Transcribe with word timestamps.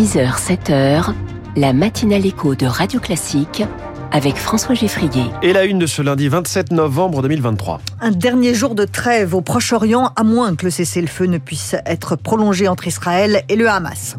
6h, 0.00 0.38
7h, 0.38 1.12
la 1.56 1.74
matinale 1.74 2.24
écho 2.24 2.54
de 2.54 2.64
Radio 2.64 3.00
Classique 3.00 3.62
avec 4.12 4.34
François 4.34 4.74
Geffrier. 4.74 5.24
Et 5.42 5.52
la 5.52 5.66
une 5.66 5.78
de 5.78 5.84
ce 5.84 6.00
lundi 6.00 6.26
27 6.26 6.72
novembre 6.72 7.20
2023. 7.20 7.82
Un 8.02 8.12
dernier 8.12 8.54
jour 8.54 8.74
de 8.74 8.86
trêve 8.86 9.34
au 9.34 9.42
Proche-Orient, 9.42 10.12
à 10.16 10.24
moins 10.24 10.56
que 10.56 10.64
le 10.64 10.70
cessez-le-feu 10.70 11.26
ne 11.26 11.36
puisse 11.36 11.76
être 11.84 12.16
prolongé 12.16 12.66
entre 12.66 12.86
Israël 12.86 13.42
et 13.50 13.56
le 13.56 13.68
Hamas. 13.68 14.16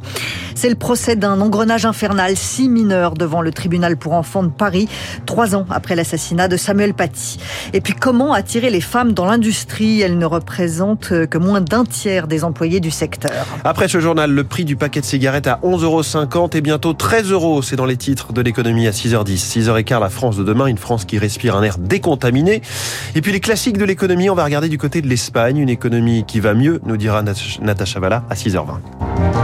C'est 0.54 0.70
le 0.70 0.76
procès 0.76 1.16
d'un 1.16 1.42
engrenage 1.42 1.88
infernal, 1.88 2.38
six 2.38 2.70
mineurs 2.70 3.16
devant 3.16 3.42
le 3.42 3.52
tribunal 3.52 3.98
pour 3.98 4.14
enfants 4.14 4.44
de 4.44 4.50
Paris, 4.50 4.88
trois 5.26 5.56
ans 5.56 5.66
après 5.72 5.96
l'assassinat 5.96 6.48
de 6.48 6.58
Samuel 6.58 6.94
Paty. 6.94 7.40
Et 7.74 7.82
puis 7.82 7.94
comment 7.94 8.34
attirer 8.34 8.70
les 8.70 8.82
femmes 8.82 9.14
dans 9.14 9.26
l'industrie? 9.26 10.02
Elles 10.02 10.20
ne 10.20 10.26
représentent 10.26 11.26
que 11.26 11.38
moins 11.40 11.62
d'un 11.62 11.84
tiers 11.84 12.28
des 12.28 12.44
employés 12.44 12.80
du 12.80 12.92
secteur. 12.92 13.48
Après 13.64 13.88
ce 13.88 14.00
journal, 14.00 14.32
le 14.32 14.44
prix 14.44 14.64
du 14.64 14.76
paquet 14.76 15.02
de 15.02 15.06
cigarettes 15.06 15.48
à 15.48 15.60
11,50 15.64 16.36
euros 16.36 16.50
et 16.54 16.62
bientôt 16.62 16.94
13 16.94 17.32
euros. 17.32 17.64
C'est 17.64 17.78
dans 17.78 17.88
les 17.88 17.98
titres 17.98 18.32
de 18.32 18.42
l'économie 18.42 18.86
à 18.86 18.92
6h10. 18.92 19.64
6h15, 19.64 20.00
la 20.00 20.10
France 20.12 20.38
de 20.38 20.44
demain, 20.44 20.68
une 20.68 20.78
France 20.78 21.06
qui 21.06 21.18
respire 21.18 21.56
un 21.56 21.64
air 21.64 21.80
décontaminé. 21.80 22.62
Et 23.16 23.22
puis 23.22 23.32
les 23.32 23.40
classiques 23.40 23.71
de 23.78 23.86
l'économie, 23.86 24.30
on 24.30 24.36
va 24.36 24.44
regarder 24.44 24.70
du 24.70 24.78
côté 24.78 25.02
de 25.02 25.08
l'Espagne, 25.08 25.58
une 25.58 25.70
économie 25.70 26.24
qui 26.26 26.40
va 26.40 26.54
mieux, 26.54 26.80
nous 26.86 26.98
dira 26.98 27.24
Natacha 27.24 28.00
Valla 28.00 28.24
à 28.30 28.36
6h20. 28.36 29.41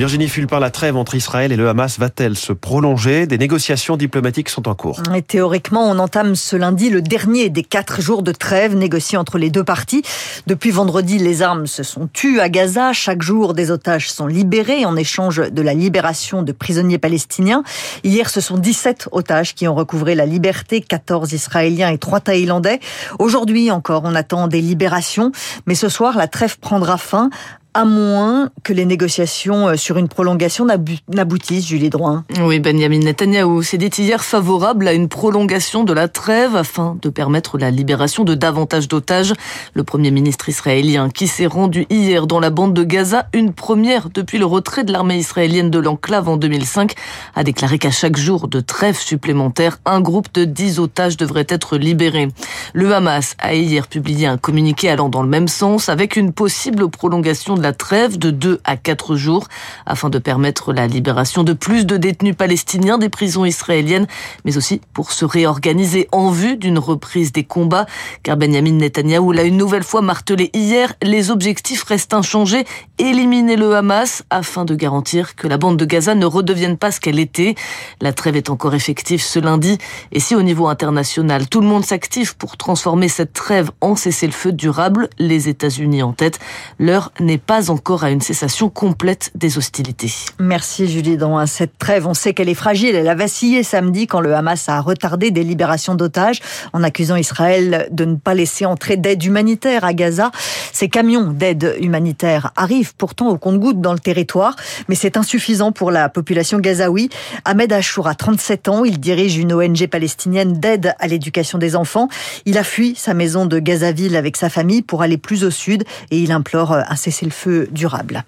Virginie 0.00 0.30
Fulpin, 0.30 0.60
la 0.60 0.70
trêve 0.70 0.96
entre 0.96 1.14
Israël 1.14 1.52
et 1.52 1.56
le 1.56 1.68
Hamas 1.68 1.98
va-t-elle 1.98 2.34
se 2.34 2.54
prolonger? 2.54 3.26
Des 3.26 3.36
négociations 3.36 3.98
diplomatiques 3.98 4.48
sont 4.48 4.66
en 4.66 4.74
cours. 4.74 5.02
Théoriquement, 5.28 5.90
on 5.90 5.98
entame 5.98 6.36
ce 6.36 6.56
lundi 6.56 6.88
le 6.88 7.02
dernier 7.02 7.50
des 7.50 7.62
quatre 7.62 8.00
jours 8.00 8.22
de 8.22 8.32
trêve 8.32 8.74
négociés 8.74 9.18
entre 9.18 9.36
les 9.36 9.50
deux 9.50 9.62
parties. 9.62 10.02
Depuis 10.46 10.70
vendredi, 10.70 11.18
les 11.18 11.42
armes 11.42 11.66
se 11.66 11.82
sont 11.82 12.08
tues 12.10 12.40
à 12.40 12.48
Gaza. 12.48 12.94
Chaque 12.94 13.20
jour, 13.20 13.52
des 13.52 13.70
otages 13.70 14.10
sont 14.10 14.26
libérés 14.26 14.86
en 14.86 14.96
échange 14.96 15.36
de 15.36 15.60
la 15.60 15.74
libération 15.74 16.42
de 16.42 16.52
prisonniers 16.52 16.96
palestiniens. 16.96 17.62
Hier, 18.02 18.30
ce 18.30 18.40
sont 18.40 18.56
17 18.56 19.10
otages 19.12 19.54
qui 19.54 19.68
ont 19.68 19.74
recouvré 19.74 20.14
la 20.14 20.24
liberté, 20.24 20.80
14 20.80 21.34
Israéliens 21.34 21.90
et 21.90 21.98
3 21.98 22.20
Thaïlandais. 22.20 22.80
Aujourd'hui 23.18 23.70
encore, 23.70 24.00
on 24.06 24.14
attend 24.14 24.48
des 24.48 24.62
libérations. 24.62 25.30
Mais 25.66 25.74
ce 25.74 25.90
soir, 25.90 26.16
la 26.16 26.26
trêve 26.26 26.58
prendra 26.58 26.96
fin 26.96 27.28
à 27.74 27.84
moins 27.84 28.50
que 28.64 28.72
les 28.72 28.84
négociations 28.84 29.68
euh, 29.68 29.76
sur 29.76 29.96
une 29.98 30.08
prolongation 30.08 30.66
n'aboutissent, 30.66 31.66
Julie 31.66 31.90
Droin. 31.90 32.24
Oui, 32.40 32.58
Benjamin 32.58 32.98
Netanyahu 32.98 33.62
s'est 33.62 33.78
dit 33.78 33.90
hier 33.98 34.22
favorable 34.24 34.88
à 34.88 34.92
une 34.92 35.08
prolongation 35.08 35.84
de 35.84 35.92
la 35.92 36.08
trêve 36.08 36.56
afin 36.56 36.96
de 37.00 37.08
permettre 37.08 37.58
la 37.58 37.70
libération 37.70 38.24
de 38.24 38.34
davantage 38.34 38.88
d'otages. 38.88 39.34
Le 39.74 39.84
Premier 39.84 40.10
ministre 40.10 40.48
israélien 40.48 41.10
qui 41.10 41.26
s'est 41.26 41.46
rendu 41.46 41.86
hier 41.90 42.26
dans 42.26 42.40
la 42.40 42.50
bande 42.50 42.74
de 42.74 42.82
Gaza, 42.82 43.28
une 43.32 43.52
première 43.52 44.10
depuis 44.10 44.38
le 44.38 44.46
retrait 44.46 44.84
de 44.84 44.92
l'armée 44.92 45.18
israélienne 45.18 45.70
de 45.70 45.78
l'enclave 45.78 46.28
en 46.28 46.36
2005, 46.36 46.94
a 47.34 47.44
déclaré 47.44 47.78
qu'à 47.78 47.90
chaque 47.90 48.16
jour 48.16 48.48
de 48.48 48.60
trêve 48.60 48.98
supplémentaire, 48.98 49.78
un 49.84 50.00
groupe 50.00 50.32
de 50.34 50.44
10 50.44 50.80
otages 50.80 51.16
devrait 51.16 51.46
être 51.48 51.76
libéré. 51.76 52.28
Le 52.72 52.94
Hamas 52.94 53.34
a 53.40 53.54
hier 53.54 53.88
publié 53.88 54.26
un 54.26 54.38
communiqué 54.38 54.88
allant 54.88 55.08
dans 55.08 55.22
le 55.22 55.28
même 55.28 55.48
sens 55.48 55.88
avec 55.88 56.14
une 56.14 56.32
possible 56.32 56.88
prolongation 56.88 57.56
la 57.56 57.72
trêve 57.72 58.16
de 58.16 58.30
2 58.30 58.60
à 58.64 58.76
4 58.76 59.16
jours 59.16 59.48
afin 59.86 60.08
de 60.08 60.18
permettre 60.18 60.72
la 60.72 60.86
libération 60.86 61.42
de 61.42 61.52
plus 61.52 61.84
de 61.84 61.96
détenus 61.96 62.36
palestiniens 62.36 62.98
des 62.98 63.08
prisons 63.08 63.44
israéliennes, 63.44 64.06
mais 64.44 64.56
aussi 64.56 64.80
pour 64.92 65.10
se 65.10 65.24
réorganiser 65.24 66.08
en 66.12 66.30
vue 66.30 66.56
d'une 66.56 66.78
reprise 66.78 67.32
des 67.32 67.42
combats. 67.42 67.86
Car 68.22 68.36
Benjamin 68.36 68.72
Netanyahou 68.72 69.32
l'a 69.32 69.42
une 69.42 69.56
nouvelle 69.56 69.82
fois 69.82 70.02
martelé 70.02 70.50
hier, 70.54 70.94
les 71.02 71.30
objectifs 71.30 71.82
restent 71.82 72.14
inchangés, 72.14 72.64
éliminer 72.98 73.56
le 73.56 73.74
Hamas 73.74 74.22
afin 74.30 74.64
de 74.64 74.76
garantir 74.76 75.34
que 75.34 75.48
la 75.48 75.58
bande 75.58 75.76
de 75.76 75.84
Gaza 75.84 76.14
ne 76.14 76.26
redevienne 76.26 76.76
pas 76.76 76.92
ce 76.92 77.00
qu'elle 77.00 77.18
était. 77.18 77.56
La 78.00 78.12
trêve 78.12 78.36
est 78.36 78.50
encore 78.50 78.74
effective 78.74 79.22
ce 79.22 79.40
lundi 79.40 79.78
et 80.12 80.20
si 80.20 80.36
au 80.36 80.42
niveau 80.42 80.68
international 80.68 81.48
tout 81.48 81.60
le 81.60 81.66
monde 81.66 81.84
s'active 81.84 82.36
pour 82.36 82.56
transformer 82.60 83.08
cette 83.08 83.32
trêve 83.32 83.70
en 83.80 83.96
cessez-le-feu 83.96 84.52
durable, 84.52 85.08
les 85.18 85.48
États-Unis 85.48 86.02
en 86.02 86.12
tête, 86.12 86.38
l'heure 86.78 87.10
n'est 87.18 87.38
pas 87.38 87.70
encore 87.70 88.04
à 88.04 88.10
une 88.10 88.20
cessation 88.20 88.68
complète 88.68 89.30
des 89.34 89.56
hostilités. 89.56 90.12
Merci 90.38 90.86
Julie. 90.86 91.16
Dans 91.16 91.44
cette 91.46 91.78
trêve, 91.78 92.06
on 92.06 92.12
sait 92.12 92.34
qu'elle 92.34 92.50
est 92.50 92.54
fragile. 92.54 92.94
Elle 92.94 93.08
a 93.08 93.14
vacillé 93.14 93.62
samedi 93.62 94.06
quand 94.06 94.20
le 94.20 94.34
Hamas 94.34 94.68
a 94.68 94.78
retardé 94.80 95.30
des 95.30 95.42
libérations 95.42 95.94
d'otages 95.94 96.40
en 96.74 96.82
accusant 96.82 97.16
Israël 97.16 97.88
de 97.90 98.04
ne 98.04 98.16
pas 98.16 98.34
laisser 98.34 98.66
entrer 98.66 98.98
d'aide 98.98 99.24
humanitaire 99.24 99.84
à 99.84 99.94
Gaza. 99.94 100.30
Ces 100.72 100.90
camions 100.90 101.32
d'aide 101.32 101.76
humanitaire 101.80 102.52
arrivent 102.56 102.94
pourtant 102.94 103.28
au 103.28 103.38
compte-gouttes 103.38 103.80
dans 103.80 103.94
le 103.94 103.98
territoire, 103.98 104.54
mais 104.88 104.94
c'est 104.94 105.16
insuffisant 105.16 105.72
pour 105.72 105.90
la 105.90 106.10
population 106.10 106.58
gazaoui. 106.58 107.08
Ahmed 107.46 107.72
Achour 107.72 108.06
a 108.06 108.14
37 108.14 108.68
ans. 108.68 108.84
Il 108.84 109.00
dirige 109.00 109.38
une 109.38 109.54
ONG 109.54 109.86
palestinienne 109.86 110.52
d'aide 110.52 110.94
à 110.98 111.06
l'éducation 111.06 111.56
des 111.56 111.74
enfants. 111.74 112.08
Il 112.46 112.58
a 112.58 112.64
fui 112.64 112.94
sa 112.94 113.14
maison 113.14 113.46
de 113.46 113.58
Gazaville 113.58 114.16
avec 114.16 114.36
sa 114.36 114.48
famille 114.48 114.82
pour 114.82 115.02
aller 115.02 115.18
plus 115.18 115.44
au 115.44 115.50
sud 115.50 115.84
et 116.10 116.18
il 116.18 116.32
implore 116.32 116.72
un 116.72 116.96
cessez-le-feu 116.96 117.68
durable. 117.70 118.24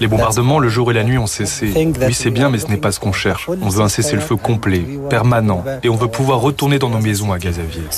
Les 0.00 0.06
bombardements 0.06 0.58
le 0.58 0.68
jour 0.68 0.90
et 0.90 0.94
la 0.94 1.02
nuit 1.04 1.18
ont 1.18 1.26
cessé. 1.26 1.72
Oui, 1.74 2.14
c'est 2.14 2.30
bien, 2.30 2.50
mais 2.50 2.58
ce 2.58 2.66
n'est 2.68 2.76
pas 2.76 2.92
ce 2.92 3.00
qu'on 3.00 3.12
cherche. 3.12 3.48
On 3.62 3.68
veut 3.68 3.82
un 3.82 3.88
cessez-le-feu 3.88 4.36
complet, 4.36 4.84
permanent, 5.08 5.64
et 5.82 5.88
on 5.88 5.96
veut 5.96 6.08
pouvoir 6.08 6.40
retourner 6.40 6.78
dans 6.78 6.90
nos 6.90 7.00
maisons 7.00 7.32
à 7.32 7.38
Gazaville. 7.38 7.88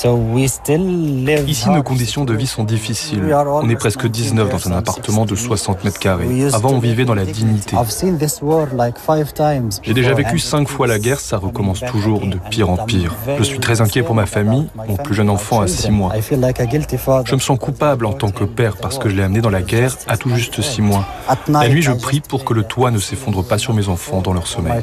Ici, 1.47 1.69
nos 1.69 1.83
conditions 1.83 2.23
de 2.25 2.33
vie 2.33 2.47
sont 2.47 2.63
difficiles. 2.63 3.35
On 3.45 3.69
est 3.69 3.75
presque 3.75 4.07
19 4.07 4.49
dans 4.49 4.67
un 4.71 4.77
appartement 4.77 5.25
de 5.25 5.35
60 5.35 5.83
mètres 5.83 5.99
carrés. 5.99 6.45
Avant, 6.53 6.71
on 6.71 6.79
vivait 6.79 7.05
dans 7.05 7.15
la 7.15 7.25
dignité. 7.25 7.75
J'ai 9.83 9.93
déjà 9.93 10.13
vécu 10.13 10.39
cinq 10.39 10.67
fois 10.69 10.87
la 10.87 10.99
guerre, 10.99 11.19
ça 11.19 11.37
recommence 11.37 11.81
toujours 11.81 12.21
de 12.21 12.37
pire 12.49 12.69
en 12.69 12.77
pire. 12.77 13.13
Je 13.37 13.43
suis 13.43 13.59
très 13.59 13.81
inquiet 13.81 14.03
pour 14.03 14.15
ma 14.15 14.25
famille. 14.25 14.67
Mon 14.87 14.95
plus 14.95 15.13
jeune 15.13 15.29
enfant 15.29 15.61
a 15.61 15.67
6 15.67 15.91
mois. 15.91 16.13
Je 16.21 17.35
me 17.35 17.39
sens 17.39 17.59
coupable 17.59 18.05
en 18.05 18.13
tant 18.13 18.31
que 18.31 18.45
père 18.53 18.77
parce 18.77 18.97
que 18.97 19.09
je 19.09 19.15
l'ai 19.15 19.23
amené 19.23 19.41
dans 19.41 19.49
la 19.49 19.61
guerre 19.61 19.95
à 20.07 20.17
tout 20.17 20.29
juste 20.29 20.61
six 20.61 20.81
mois. 20.81 21.05
La 21.47 21.67
nuit, 21.69 21.81
je 21.81 21.91
prie 21.91 22.21
pour 22.21 22.45
que 22.45 22.53
le 22.53 22.63
toit 22.63 22.91
ne 22.91 22.99
s'effondre 22.99 23.43
pas 23.43 23.57
sur 23.57 23.73
mes 23.73 23.89
enfants 23.89 24.21
dans 24.21 24.33
leur 24.33 24.47
sommeil. 24.47 24.81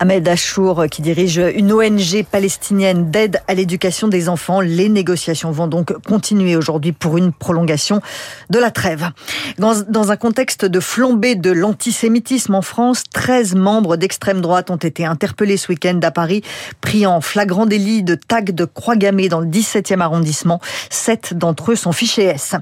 Ahmed 0.00 0.28
Achour, 0.28 0.86
qui 0.88 1.02
dirige 1.02 1.42
une 1.56 1.72
ONG 1.72 2.24
palestinienne 2.30 3.10
d'aide 3.10 3.40
à 3.48 3.54
l'éducation 3.54 4.06
des 4.06 4.28
enfants. 4.28 4.60
Les 4.60 4.88
négociations 4.88 5.50
vont 5.50 5.66
donc 5.66 5.92
continuer 6.04 6.54
aujourd'hui 6.54 6.92
pour 6.92 7.18
une 7.18 7.32
prolongation 7.32 8.00
de 8.48 8.60
la 8.60 8.70
trêve. 8.70 9.10
Dans, 9.58 10.10
un 10.12 10.16
contexte 10.16 10.64
de 10.64 10.78
flambée 10.78 11.34
de 11.34 11.50
l'antisémitisme 11.50 12.54
en 12.54 12.62
France, 12.62 13.02
13 13.12 13.56
membres 13.56 13.96
d'extrême 13.96 14.40
droite 14.40 14.70
ont 14.70 14.76
été 14.76 15.04
interpellés 15.04 15.56
ce 15.56 15.72
week-end 15.72 15.98
à 16.04 16.12
Paris, 16.12 16.42
pris 16.80 17.04
en 17.04 17.20
flagrant 17.20 17.66
délit 17.66 18.04
de 18.04 18.14
tag 18.14 18.52
de 18.52 18.64
croix 18.64 18.94
gammée 18.94 19.28
dans 19.28 19.40
le 19.40 19.48
17e 19.48 20.00
arrondissement. 20.00 20.60
Sept 20.90 21.34
d'entre 21.34 21.72
eux 21.72 21.76
sont 21.76 21.92
fichés 21.92 22.24
S. 22.24 22.54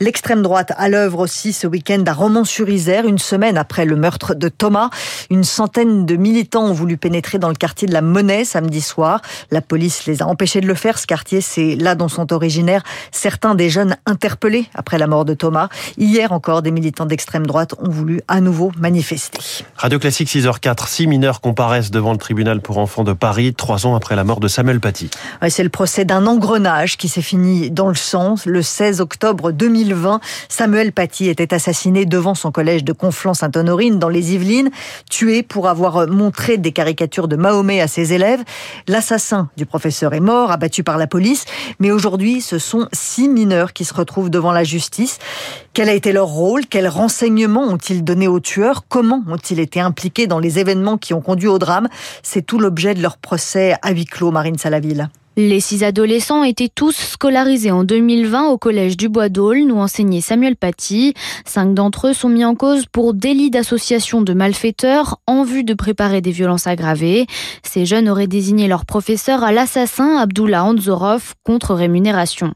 L'extrême 0.00 0.40
droite 0.40 0.72
à 0.78 0.88
l'œuvre 0.88 1.20
aussi 1.20 1.52
ce 1.52 1.66
week-end 1.66 2.02
à 2.06 2.14
Romans-sur-Isère, 2.14 3.06
une 3.06 3.18
semaine 3.18 3.58
après 3.58 3.84
le 3.84 3.96
meurtre 3.96 4.34
de 4.34 4.48
Thomas. 4.48 4.88
Une 5.28 5.44
centaine 5.44 6.06
de 6.06 6.16
militants 6.16 6.77
voulu 6.78 6.96
pénétrer 6.96 7.38
dans 7.38 7.48
le 7.48 7.54
quartier 7.54 7.88
de 7.88 7.92
la 7.92 8.02
Monnaie 8.02 8.44
samedi 8.44 8.80
soir. 8.80 9.20
La 9.50 9.60
police 9.60 10.06
les 10.06 10.22
a 10.22 10.26
empêchés 10.26 10.60
de 10.60 10.66
le 10.66 10.74
faire. 10.74 10.98
Ce 10.98 11.06
quartier, 11.06 11.40
c'est 11.40 11.74
là 11.74 11.94
dont 11.94 12.08
sont 12.08 12.32
originaires 12.32 12.82
certains 13.10 13.54
des 13.54 13.68
jeunes 13.68 13.96
interpellés 14.06 14.66
après 14.74 14.98
la 14.98 15.06
mort 15.06 15.24
de 15.24 15.34
Thomas. 15.34 15.68
Hier 15.96 16.32
encore, 16.32 16.62
des 16.62 16.70
militants 16.70 17.06
d'extrême 17.06 17.46
droite 17.46 17.74
ont 17.78 17.90
voulu 17.90 18.20
à 18.28 18.40
nouveau 18.40 18.70
manifester. 18.78 19.40
Radio 19.76 19.98
Classique 19.98 20.28
6h04. 20.28 20.88
Six 20.88 21.06
mineurs 21.06 21.40
comparaissent 21.40 21.90
devant 21.90 22.12
le 22.12 22.18
tribunal 22.18 22.60
pour 22.60 22.78
enfants 22.78 23.04
de 23.04 23.12
Paris, 23.12 23.54
trois 23.54 23.86
ans 23.86 23.96
après 23.96 24.14
la 24.16 24.24
mort 24.24 24.40
de 24.40 24.48
Samuel 24.48 24.80
Paty. 24.80 25.10
c'est 25.48 25.64
le 25.64 25.68
procès 25.68 26.04
d'un 26.04 26.26
engrenage 26.26 26.96
qui 26.96 27.08
s'est 27.08 27.22
fini 27.22 27.70
dans 27.70 27.88
le 27.88 27.94
sang. 27.94 28.36
Le 28.46 28.62
16 28.62 29.00
octobre 29.00 29.50
2020, 29.50 30.20
Samuel 30.48 30.92
Paty 30.92 31.28
était 31.28 31.52
assassiné 31.52 32.06
devant 32.06 32.34
son 32.34 32.52
collège 32.52 32.84
de 32.84 32.92
Conflans-Sainte-Honorine 32.92 33.98
dans 33.98 34.08
les 34.08 34.34
Yvelines, 34.34 34.70
tué 35.10 35.42
pour 35.42 35.68
avoir 35.68 36.06
montré 36.08 36.56
des 36.56 36.67
des 36.68 36.72
caricatures 36.72 37.28
de 37.28 37.36
Mahomet 37.36 37.80
à 37.80 37.88
ses 37.88 38.12
élèves. 38.12 38.44
L'assassin 38.88 39.48
du 39.56 39.64
professeur 39.64 40.12
est 40.12 40.20
mort, 40.20 40.50
abattu 40.50 40.84
par 40.84 40.98
la 40.98 41.06
police, 41.06 41.46
mais 41.78 41.90
aujourd'hui, 41.90 42.42
ce 42.42 42.58
sont 42.58 42.88
six 42.92 43.26
mineurs 43.26 43.72
qui 43.72 43.86
se 43.86 43.94
retrouvent 43.94 44.28
devant 44.28 44.52
la 44.52 44.64
justice. 44.64 45.18
Quel 45.72 45.88
a 45.88 45.94
été 45.94 46.12
leur 46.12 46.26
rôle? 46.26 46.66
Quels 46.66 46.88
renseignements 46.88 47.64
ont-ils 47.64 48.04
donné 48.04 48.28
aux 48.28 48.40
tueurs? 48.40 48.82
Comment 48.86 49.24
ont-ils 49.28 49.60
été 49.60 49.80
impliqués 49.80 50.26
dans 50.26 50.40
les 50.40 50.58
événements 50.58 50.98
qui 50.98 51.14
ont 51.14 51.22
conduit 51.22 51.48
au 51.48 51.58
drame? 51.58 51.88
C'est 52.22 52.42
tout 52.42 52.58
l'objet 52.58 52.92
de 52.92 53.00
leur 53.00 53.16
procès 53.16 53.74
à 53.80 53.90
huis 53.92 54.04
clos, 54.04 54.30
Marine 54.30 54.58
Salaville. 54.58 55.08
Les 55.40 55.60
six 55.60 55.84
adolescents 55.84 56.42
étaient 56.42 56.68
tous 56.68 56.96
scolarisés 56.96 57.70
en 57.70 57.84
2020 57.84 58.48
au 58.48 58.58
collège 58.58 58.96
du 58.96 59.08
Bois 59.08 59.28
d'Aulne 59.28 59.70
où 59.70 59.78
enseignait 59.78 60.20
Samuel 60.20 60.56
Paty. 60.56 61.14
Cinq 61.44 61.74
d'entre 61.74 62.08
eux 62.08 62.12
sont 62.12 62.28
mis 62.28 62.44
en 62.44 62.56
cause 62.56 62.86
pour 62.90 63.14
délit 63.14 63.48
d'association 63.48 64.20
de 64.20 64.32
malfaiteurs 64.32 65.20
en 65.28 65.44
vue 65.44 65.62
de 65.62 65.74
préparer 65.74 66.20
des 66.22 66.32
violences 66.32 66.66
aggravées. 66.66 67.28
Ces 67.62 67.86
jeunes 67.86 68.08
auraient 68.08 68.26
désigné 68.26 68.66
leur 68.66 68.84
professeur 68.84 69.44
à 69.44 69.52
l'assassin 69.52 70.16
Abdullah 70.16 70.64
Anzorov 70.64 71.34
contre 71.44 71.72
rémunération. 71.72 72.52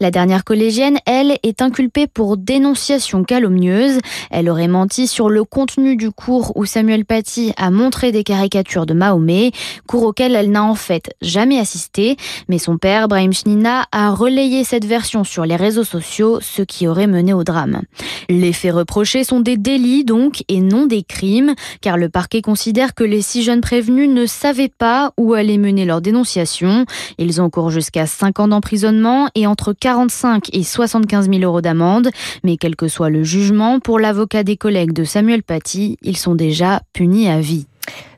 La 0.00 0.10
dernière 0.10 0.44
collégienne, 0.44 0.98
elle, 1.06 1.36
est 1.42 1.60
inculpée 1.60 2.06
pour 2.06 2.36
dénonciation 2.36 3.24
calomnieuse. 3.24 3.98
Elle 4.30 4.48
aurait 4.48 4.68
menti 4.68 5.06
sur 5.06 5.28
le 5.28 5.44
contenu 5.44 5.96
du 5.96 6.10
cours 6.10 6.52
où 6.56 6.64
Samuel 6.64 7.04
Paty 7.04 7.52
a 7.56 7.70
montré 7.70 8.12
des 8.12 8.24
caricatures 8.24 8.86
de 8.86 8.94
Mahomet, 8.94 9.50
cours 9.86 10.04
auquel 10.04 10.34
elle 10.34 10.50
n'a 10.50 10.64
en 10.64 10.76
fait 10.76 11.10
jamais 11.20 11.58
assisté. 11.58 12.16
Mais 12.48 12.58
son 12.58 12.78
père, 12.78 13.08
Brahim 13.08 13.32
Shnina, 13.32 13.86
a 13.92 14.10
relayé 14.10 14.64
cette 14.64 14.84
version 14.84 15.24
sur 15.24 15.44
les 15.44 15.56
réseaux 15.56 15.84
sociaux, 15.84 16.38
ce 16.40 16.62
qui 16.62 16.86
aurait 16.86 17.06
mené 17.06 17.32
au 17.32 17.44
drame. 17.44 17.82
Les 18.28 18.52
faits 18.52 18.74
reprochés 18.74 19.24
sont 19.24 19.40
des 19.40 19.56
délits 19.56 20.04
donc 20.04 20.44
et 20.48 20.60
non 20.60 20.86
des 20.86 21.02
crimes, 21.02 21.54
car 21.80 21.96
le 21.96 22.08
parquet 22.08 22.42
considère 22.42 22.94
que 22.94 23.04
les 23.04 23.22
six 23.22 23.42
jeunes 23.42 23.60
prévenus 23.60 24.08
ne 24.08 24.26
savaient 24.26 24.68
pas 24.68 25.12
où 25.16 25.34
allait 25.34 25.58
mener 25.58 25.84
leur 25.84 26.00
dénonciation. 26.00 26.84
Ils 27.18 27.40
cours 27.48 27.70
jusqu'à 27.70 28.06
5 28.06 28.40
ans 28.40 28.48
d'emprisonnement 28.48 29.28
et 29.34 29.46
entre 29.46 29.72
45 29.72 30.48
et 30.52 30.62
75 30.62 31.30
000 31.30 31.42
euros 31.42 31.60
d'amende. 31.60 32.10
Mais 32.44 32.56
quel 32.56 32.76
que 32.76 32.88
soit 32.88 33.10
le 33.10 33.24
jugement, 33.24 33.80
pour 33.80 33.98
l'avocat 33.98 34.42
des 34.42 34.56
collègues 34.56 34.92
de 34.92 35.04
Samuel 35.04 35.42
Paty, 35.42 35.96
ils 36.02 36.16
sont 36.16 36.34
déjà 36.34 36.82
punis 36.92 37.28
à 37.28 37.40
vie. 37.40 37.66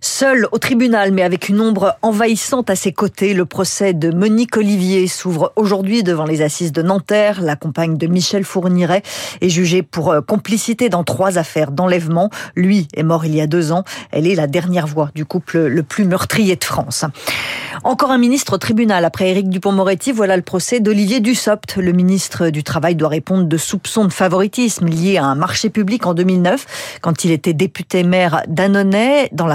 Seul 0.04 0.48
au 0.50 0.58
tribunal, 0.58 1.12
mais 1.12 1.22
avec 1.22 1.48
une 1.48 1.60
ombre 1.60 1.96
envahissante 2.02 2.70
à 2.70 2.74
ses 2.74 2.92
côtés, 2.92 3.34
le 3.34 3.44
procès 3.44 3.94
de 3.94 4.10
Monique 4.10 4.56
Olivier 4.56 5.06
s'ouvre 5.06 5.52
aujourd'hui 5.54 6.02
devant 6.02 6.24
les 6.24 6.42
assises 6.42 6.72
de 6.72 6.82
Nanterre. 6.82 7.40
La 7.40 7.54
compagne 7.54 7.96
de 7.96 8.08
Michel 8.08 8.42
Fourniret 8.42 9.04
est 9.40 9.48
jugée 9.48 9.82
pour 9.82 10.10
euh, 10.10 10.20
complicité 10.20 10.88
dans 10.88 11.04
trois 11.04 11.38
affaires 11.38 11.70
d'enlèvement. 11.70 12.30
Lui 12.56 12.88
est 12.94 13.04
mort 13.04 13.24
il 13.24 13.36
y 13.36 13.40
a 13.40 13.46
deux 13.46 13.70
ans. 13.70 13.84
Elle 14.10 14.26
est 14.26 14.34
la 14.34 14.48
dernière 14.48 14.88
voix 14.88 15.10
du 15.14 15.24
couple 15.24 15.58
le 15.58 15.82
plus 15.84 16.04
meurtrier 16.04 16.56
de 16.56 16.64
France. 16.64 17.04
Encore 17.84 18.10
un 18.10 18.18
ministre 18.18 18.54
au 18.54 18.58
tribunal. 18.58 19.04
Après 19.04 19.30
Éric 19.30 19.48
Dupont-Moretti, 19.48 20.12
voilà 20.12 20.36
le 20.36 20.42
procès 20.42 20.80
d'Olivier 20.80 21.20
Dussopt. 21.20 21.76
Le 21.76 21.92
ministre 21.92 22.48
du 22.48 22.62
Travail 22.64 22.96
doit 22.96 23.08
répondre 23.08 23.44
de 23.44 23.56
soupçons 23.56 24.04
de 24.04 24.12
favoritisme 24.12 24.86
liés 24.86 25.16
à 25.16 25.24
un 25.24 25.34
marché 25.34 25.70
public 25.70 26.06
en 26.06 26.14
2009, 26.14 26.98
quand 27.00 27.24
il 27.24 27.30
était 27.30 27.54
député 27.54 28.02
maire 28.02 28.42
d'Annonay, 28.48 29.28
dans 29.32 29.46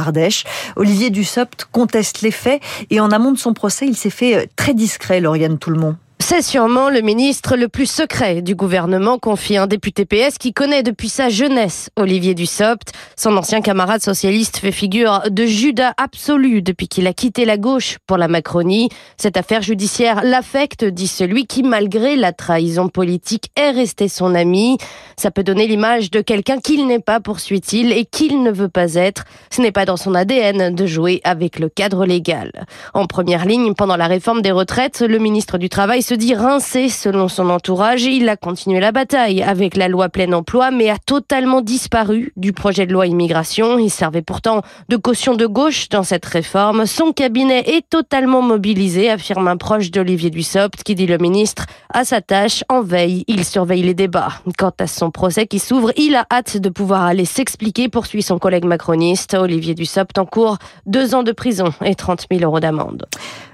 Olivier 0.75 1.09
Dussopt 1.09 1.65
conteste 1.71 2.21
les 2.21 2.31
faits 2.31 2.61
et 2.89 2.99
en 2.99 3.11
amont 3.11 3.31
de 3.31 3.37
son 3.37 3.53
procès, 3.53 3.87
il 3.87 3.95
s'est 3.95 4.09
fait 4.09 4.35
euh, 4.35 4.45
très 4.55 4.73
discret, 4.73 5.19
Lauriane 5.19 5.57
Tout-le-Monde. 5.57 5.95
C'est 6.19 6.41
sûrement 6.41 6.89
le 6.89 7.01
ministre 7.01 7.55
le 7.55 7.69
plus 7.69 7.89
secret 7.89 8.41
du 8.41 8.55
gouvernement, 8.55 9.17
confie 9.19 9.55
un 9.55 9.67
député 9.67 10.03
PS 10.03 10.37
qui 10.37 10.51
connaît 10.51 10.83
depuis 10.83 11.09
sa 11.09 11.29
jeunesse 11.29 11.89
Olivier 11.95 12.33
Dussopt. 12.33 12.91
Son 13.15 13.37
ancien 13.37 13.61
camarade 13.61 14.01
socialiste 14.01 14.57
fait 14.57 14.71
figure 14.71 15.21
de 15.29 15.45
Judas 15.45 15.93
absolu 15.95 16.61
depuis 16.61 16.87
qu'il 16.87 17.07
a 17.07 17.13
quitté 17.13 17.45
la 17.45 17.57
gauche 17.57 17.97
pour 18.07 18.17
la 18.17 18.27
Macronie. 18.27 18.89
Cette 19.15 19.37
affaire 19.37 19.61
judiciaire 19.61 20.21
l'affecte, 20.23 20.83
dit 20.83 21.07
celui 21.07 21.45
qui, 21.45 21.63
malgré 21.63 22.15
la 22.15 22.33
trahison 22.33 22.89
politique, 22.89 23.51
est 23.55 23.71
resté 23.71 24.09
son 24.09 24.35
ami. 24.35 24.77
Ça 25.17 25.31
peut 25.31 25.43
donner 25.43 25.67
l'image 25.67 26.11
de 26.11 26.21
quelqu'un 26.21 26.57
qu'il 26.57 26.87
n'est 26.87 26.99
pas, 26.99 27.19
poursuit-il, 27.19 27.91
et 27.91 28.05
qu'il 28.05 28.43
ne 28.43 28.51
veut 28.51 28.69
pas 28.69 28.95
être. 28.95 29.23
Ce 29.49 29.61
n'est 29.61 29.71
pas 29.71 29.85
dans 29.85 29.97
son 29.97 30.13
ADN 30.13 30.75
de 30.75 30.85
jouer 30.87 31.21
avec 31.23 31.59
le 31.59 31.69
cadre 31.69 32.05
légal. 32.05 32.65
En 32.93 33.05
première 33.05 33.45
ligne, 33.45 33.75
pendant 33.75 33.97
la 33.97 34.07
réforme 34.07 34.41
des 34.41 34.51
retraites, 34.51 35.01
le 35.01 35.19
ministre 35.19 35.57
du 35.57 35.69
Travail 35.69 36.03
se 36.07 36.13
dit 36.13 36.35
rincé 36.35 36.87
selon 36.87 37.27
son 37.27 37.49
entourage. 37.49 38.05
Il 38.05 38.29
a 38.29 38.37
continué 38.37 38.79
la 38.79 38.93
bataille 38.93 39.43
avec 39.43 39.75
la 39.75 39.89
loi 39.89 40.07
plein 40.07 40.31
emploi, 40.31 40.71
mais 40.71 40.89
a 40.89 40.97
totalement 40.97 41.59
disparu 41.59 42.31
du 42.37 42.53
projet 42.53 42.85
de 42.85 42.93
loi 42.93 43.07
immigration. 43.07 43.77
Il 43.77 43.89
servait 43.89 44.21
pourtant 44.21 44.61
de 44.87 44.95
caution 44.95 45.35
de 45.35 45.45
gauche 45.45 45.89
dans 45.89 46.03
cette 46.03 46.25
réforme. 46.25 46.85
Son 46.85 47.11
cabinet 47.11 47.59
est 47.75 47.89
totalement 47.89 48.41
mobilisé, 48.41 49.09
affirme 49.09 49.49
un 49.49 49.57
proche 49.57 49.91
d'Olivier 49.91 50.29
Dussopt, 50.29 50.81
qui 50.81 50.95
dit 50.95 51.07
le 51.07 51.17
ministre 51.17 51.65
à 51.93 52.05
sa 52.05 52.21
tâche 52.21 52.63
en 52.69 52.81
veille. 52.81 53.25
Il 53.27 53.43
surveille 53.43 53.83
les 53.83 53.93
débats. 53.93 54.31
Quant 54.57 54.71
à 54.79 54.87
son 54.87 55.11
procès 55.11 55.45
qui 55.45 55.59
s'ouvre, 55.59 55.91
il 55.97 56.15
a 56.15 56.25
hâte 56.31 56.55
de 56.55 56.69
pouvoir 56.69 57.03
aller 57.03 57.25
s'expliquer, 57.25 57.89
poursuit 57.89 58.21
son 58.23 58.39
collègue 58.39 58.63
macroniste. 58.63 59.33
Olivier 59.33 59.75
Dussopt 59.75 60.17
en 60.17 60.25
cours 60.25 60.57
deux 60.85 61.15
ans 61.15 61.23
de 61.23 61.33
prison 61.33 61.73
et 61.83 61.95
30 61.95 62.27
000 62.31 62.45
euros 62.45 62.61
d'amende. 62.61 63.07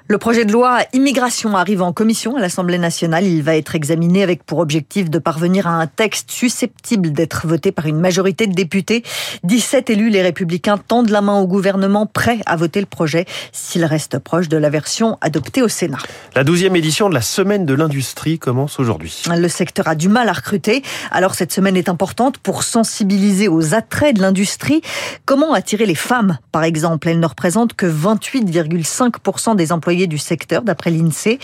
Le 0.10 0.18
projet 0.18 0.44
de 0.44 0.52
loi 0.52 0.80
immigration 0.92 1.56
arrive 1.56 1.82
en 1.82 1.94
commission 1.94 2.36
à 2.36 2.42
l'Assemblée 2.42 2.78
nationale. 2.78 3.26
Il 3.26 3.42
va 3.42 3.56
être 3.56 3.74
examiné 3.74 4.22
avec 4.22 4.44
pour 4.44 4.60
objectif 4.60 5.10
de 5.10 5.18
parvenir 5.18 5.66
à 5.66 5.80
un 5.80 5.88
texte 5.88 6.30
susceptible 6.30 7.14
d'être 7.14 7.48
voté 7.48 7.72
par 7.72 7.86
une 7.86 8.02
majorité 8.02 8.46
de 8.46 8.54
députés. 8.54 9.04
17 9.44 9.90
élus, 9.92 10.10
les 10.10 10.22
républicains, 10.22 10.78
tendent 10.78 11.10
la 11.10 11.22
main 11.22 11.40
au 11.40 11.48
gouvernement 11.48 12.06
prêt 12.06 12.40
à 12.46 12.58
voter 12.58 12.82
le 12.82 12.86
projet 12.86 13.26
s'il 13.54 13.86
reste 13.86 14.20
proche 14.20 14.50
de 14.50 14.58
la 14.58 14.70
version 14.70 15.18
adoptée 15.22 15.62
au 15.62 15.70
Sénat. 15.70 16.00
La 16.36 16.44
douzième 16.44 16.76
édition 16.76 17.08
de 17.08 17.14
la 17.14 17.22
Semaine 17.22 17.66
de 17.66 17.74
l'Industrie 17.74 18.40
commence 18.40 18.82
aujourd'hui. 18.82 19.24
Le 19.34 19.48
secteur 19.48 19.88
a 19.88 19.96
du 19.96 20.10
mal 20.10 20.28
à 20.28 20.34
recruter. 20.34 20.84
Alors 21.12 21.34
cette 21.34 21.54
semaine 21.54 21.78
est 21.78 21.88
importante 21.88 22.40
pour 22.40 22.64
sensibiliser 22.64 23.48
aux 23.48 23.74
attraits 23.74 24.18
de 24.18 24.22
l'industrie. 24.22 24.82
Comment 25.26 25.54
attirer 25.54 25.86
les 25.86 25.96
femmes, 25.96 26.40
par 26.52 26.66
exemple 26.66 27.08
Elles 27.08 27.22
ne 27.22 27.26
représentent 27.26 27.74
que 27.74 27.86
28,5% 27.86 29.56
des 29.56 29.72
employés 29.72 29.93
du 30.08 30.18
secteur, 30.18 30.64
d'après 30.64 30.92
l'INSEE. 30.92 31.40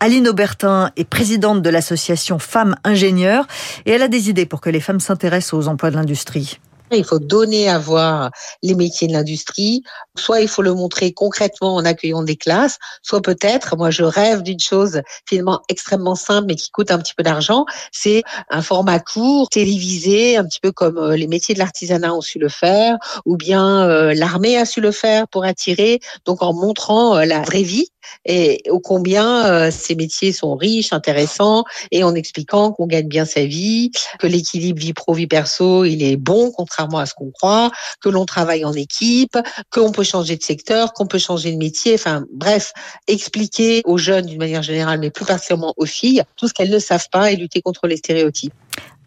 Aline 0.00 0.28
Aubertin 0.28 0.90
est 0.96 1.04
présidente 1.04 1.62
de 1.62 1.70
l'association 1.70 2.38
Femmes 2.38 2.76
Ingénieurs 2.84 3.46
et 3.84 3.90
elle 3.90 4.02
a 4.02 4.08
des 4.08 4.30
idées 4.30 4.46
pour 4.46 4.60
que 4.60 4.70
les 4.70 4.80
femmes 4.80 5.00
s'intéressent 5.00 5.54
aux 5.54 5.68
emplois 5.68 5.90
de 5.90 5.96
l'industrie. 5.96 6.58
Il 6.92 7.04
faut 7.04 7.18
donner 7.18 7.68
à 7.68 7.78
voir 7.78 8.30
les 8.62 8.74
métiers 8.74 9.08
de 9.08 9.12
l'industrie. 9.12 9.82
Soit 10.16 10.40
il 10.40 10.48
faut 10.48 10.62
le 10.62 10.74
montrer 10.74 11.12
concrètement 11.12 11.76
en 11.76 11.84
accueillant 11.84 12.22
des 12.22 12.36
classes, 12.36 12.78
soit 13.02 13.22
peut-être, 13.22 13.76
moi 13.76 13.90
je 13.90 14.02
rêve 14.02 14.42
d'une 14.42 14.60
chose 14.60 15.02
finalement 15.26 15.62
extrêmement 15.68 16.14
simple 16.14 16.48
mais 16.48 16.54
qui 16.54 16.70
coûte 16.70 16.90
un 16.90 16.98
petit 16.98 17.14
peu 17.14 17.22
d'argent, 17.22 17.64
c'est 17.92 18.22
un 18.50 18.62
format 18.62 19.00
court, 19.00 19.48
télévisé, 19.48 20.36
un 20.36 20.44
petit 20.44 20.60
peu 20.60 20.72
comme 20.72 20.98
euh, 20.98 21.16
les 21.16 21.26
métiers 21.26 21.54
de 21.54 21.58
l'artisanat 21.58 22.14
ont 22.14 22.20
su 22.20 22.38
le 22.38 22.48
faire, 22.48 22.96
ou 23.24 23.36
bien 23.36 23.88
euh, 23.88 24.14
l'armée 24.14 24.56
a 24.56 24.64
su 24.64 24.80
le 24.80 24.92
faire 24.92 25.28
pour 25.28 25.44
attirer, 25.44 26.00
donc 26.24 26.42
en 26.42 26.52
montrant 26.52 27.16
euh, 27.16 27.24
la 27.24 27.42
vraie 27.42 27.62
vie 27.62 27.88
et 28.24 28.62
au 28.70 28.80
combien 28.80 29.70
ces 29.70 29.94
métiers 29.94 30.32
sont 30.32 30.56
riches, 30.56 30.94
intéressants, 30.94 31.64
et 31.90 32.04
en 32.04 32.14
expliquant 32.14 32.72
qu'on 32.72 32.86
gagne 32.86 33.06
bien 33.06 33.26
sa 33.26 33.44
vie, 33.44 33.90
que 34.18 34.26
l'équilibre 34.26 34.80
vie 34.80 34.94
pro 34.94 35.12
vie 35.12 35.26
perso 35.26 35.84
il 35.84 36.02
est 36.02 36.16
bon, 36.16 36.50
contrairement 36.78 36.98
à 36.98 37.06
ce 37.06 37.14
qu'on 37.14 37.30
croit, 37.30 37.70
que 38.00 38.08
l'on 38.08 38.24
travaille 38.24 38.64
en 38.64 38.72
équipe, 38.72 39.36
qu'on 39.70 39.90
peut 39.90 40.04
changer 40.04 40.36
de 40.36 40.42
secteur, 40.42 40.92
qu'on 40.92 41.06
peut 41.06 41.18
changer 41.18 41.52
de 41.52 41.56
métier. 41.56 41.94
Enfin, 41.94 42.24
bref, 42.32 42.72
expliquer 43.08 43.82
aux 43.84 43.98
jeunes 43.98 44.26
d'une 44.26 44.38
manière 44.38 44.62
générale, 44.62 45.00
mais 45.00 45.10
plus 45.10 45.24
particulièrement 45.24 45.74
aux 45.76 45.86
filles, 45.86 46.22
tout 46.36 46.46
ce 46.46 46.54
qu'elles 46.54 46.70
ne 46.70 46.78
savent 46.78 47.08
pas 47.10 47.32
et 47.32 47.36
lutter 47.36 47.62
contre 47.62 47.86
les 47.86 47.96
stéréotypes. 47.96 48.54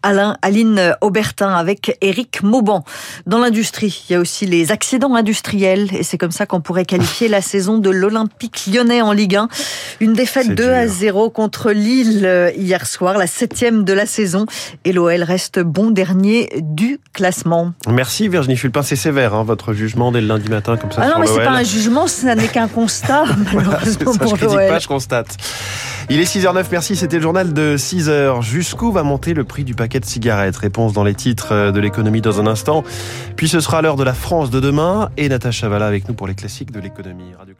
Alain, 0.04 0.38
Aline 0.42 0.96
Aubertin 1.02 1.54
avec 1.54 1.98
Éric 2.02 2.44
Mauban. 2.44 2.84
Dans 3.26 3.40
l'industrie, 3.40 4.06
il 4.10 4.14
y 4.14 4.16
a 4.16 4.20
aussi 4.20 4.46
les 4.46 4.72
accidents 4.72 5.16
industriels 5.16 5.90
et 5.94 6.04
c'est 6.04 6.18
comme 6.18 6.32
ça 6.32 6.46
qu'on 6.46 6.62
pourrait 6.62 6.86
qualifier 6.86 7.28
la 7.28 7.42
saison 7.42 7.78
de 7.78 7.90
l'Olympique 7.90 8.68
lyonnais 8.72 9.02
en 9.02 9.12
Ligue 9.12 9.36
1. 9.36 9.48
Une 10.00 10.14
défaite 10.14 10.56
2 10.56 10.70
à 10.70 10.88
0 10.88 11.30
contre 11.30 11.72
Lille 11.72 12.26
euh, 12.26 12.52
hier 12.56 12.86
soir, 12.86 13.18
la 13.18 13.28
septième 13.28 13.84
de 13.84 13.94
la 13.94 14.06
saison 14.06 14.46
et 14.86 14.94
l'OL 14.94 15.24
reste 15.24 15.60
bon 15.60 15.92
dernier 15.92 16.50
du 16.62 17.00
classement. 17.14 17.74
Merci 17.88 18.28
Virginie 18.28 18.58
Fulpin, 18.58 18.84
c'est 18.84 18.96
sévère 18.96 19.34
hein, 19.34 19.44
votre 19.44 19.74
jugement 19.74 20.12
dès 20.12 20.22
le 20.22 20.28
lundi 20.28 20.50
matin 20.50 20.78
comme 20.78 20.92
ça 20.92 21.02
ah 21.04 21.08
non, 21.10 21.20
mais 21.20 21.28
c'est 21.28 21.44
pas 21.44 21.52
un 21.52 21.64
jugement, 21.64 22.08
ça 22.08 22.36
n'est 22.36 22.48
qu'un 22.48 22.68
constat 22.68 23.26
malheureusement 23.54 24.14
ça, 24.14 24.26
je 24.26 24.46
pas, 24.46 24.80
je 24.80 24.88
constate. 24.88 25.38
Il 26.10 26.20
est 26.20 26.24
6h09, 26.24 26.66
merci, 26.72 26.96
c'était 26.96 27.18
le 27.18 27.22
journal 27.22 27.54
de 27.54 27.78
6h. 27.78 28.42
Jusqu'où 28.42 28.92
va 28.92 29.04
monter 29.04 29.34
le 29.34 29.44
prix 29.44 29.64
du 29.64 29.76
paquet 29.76 29.91
de 30.00 30.06
cigarettes 30.06 30.58
Réponse 30.58 30.94
dans 30.94 31.04
les 31.04 31.16
titres 31.16 31.72
de 31.72 31.80
l'économie 31.80 32.22
dans 32.22 32.40
un 32.40 32.48
instant. 32.48 32.84
Puis 33.36 33.48
ce 33.50 33.60
sera 33.60 33.82
l'heure 33.82 33.96
de 33.98 34.04
la 34.04 34.14
France 34.14 34.50
de 34.50 34.60
demain 34.60 35.10
et 35.18 35.30
Natacha 35.30 35.70
Valla 35.70 35.88
avec 35.88 36.08
nous 36.08 36.14
pour 36.14 36.28
les 36.28 36.36
classiques 36.36 36.72
de 36.72 36.80
l'économie. 36.80 37.34
Radio. 37.38 37.56